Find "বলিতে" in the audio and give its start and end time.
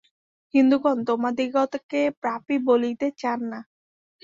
2.67-3.07